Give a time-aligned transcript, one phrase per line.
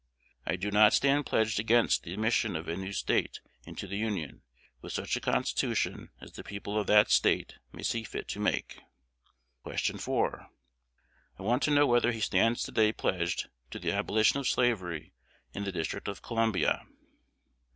[0.47, 4.41] I do not stand pledged against the admission of a new State into the Union,
[4.81, 8.79] with such a constitution as the people of that State may see fit to make.
[9.63, 9.99] Q.
[9.99, 10.49] 4.
[11.37, 15.13] "I want to know whether he stands to day pledged to the abolition of slavery
[15.53, 16.83] in the District of Columbia."